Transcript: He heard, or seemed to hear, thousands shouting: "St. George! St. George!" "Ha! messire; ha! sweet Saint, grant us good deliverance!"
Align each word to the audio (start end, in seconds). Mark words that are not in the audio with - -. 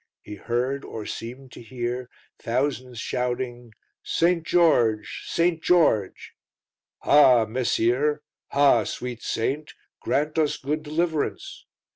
He 0.23 0.33
heard, 0.33 0.83
or 0.83 1.05
seemed 1.05 1.51
to 1.51 1.61
hear, 1.61 2.09
thousands 2.39 2.99
shouting: 2.99 3.71
"St. 4.01 4.41
George! 4.43 5.21
St. 5.27 5.61
George!" 5.61 6.33
"Ha! 7.03 7.45
messire; 7.45 8.23
ha! 8.47 8.83
sweet 8.85 9.21
Saint, 9.21 9.75
grant 10.01 10.39
us 10.39 10.57
good 10.57 10.81
deliverance!" 10.81 11.67